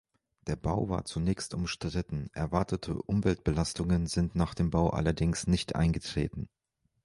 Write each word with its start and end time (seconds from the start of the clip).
Der 0.47 0.55
Bau 0.55 0.89
war 0.89 1.05
zunächst 1.05 1.53
umstritten, 1.53 2.31
erwartete 2.33 2.99
Umweltbelastungen 3.03 4.07
sind 4.07 4.33
nach 4.33 4.55
dem 4.55 4.71
Bau 4.71 4.89
allerdings 4.89 5.45
nicht 5.45 5.75
eingetreten. 5.75 6.49